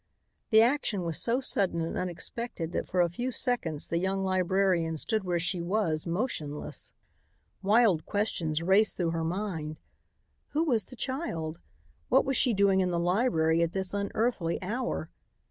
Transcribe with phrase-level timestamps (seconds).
[0.49, 4.97] The action was so sudden and unexpected that for a few seconds the young librarian
[4.97, 6.91] stood where she was, motionless.
[7.61, 9.77] Wild questions raced through her mind:
[10.53, 11.59] Who was the child?
[12.09, 15.11] What was she doing in the library at this unearthly hour?